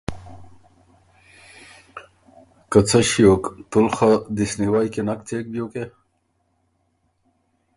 که 2.71 2.79
”څۀ 2.87 2.99
ݭیوک 3.09 3.43
تُول 3.69 3.87
خه 3.95 4.09
دِسنیوئ 4.35 4.87
کی 4.93 5.01
نک 5.07 5.19
څېک 5.27 5.45
بيوکې؟“ 5.51 5.83